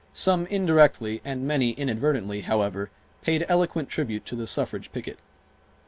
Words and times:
Some 0.13 0.47
indirectly 0.47 1.21
and 1.23 1.47
many, 1.47 1.73
inadvertently, 1.73 2.41
however, 2.41 2.89
paid 3.21 3.45
eloquent 3.47 3.87
tribute 3.87 4.25
to 4.25 4.35
the 4.35 4.47
suffrage 4.47 4.91
picket. 4.91 5.19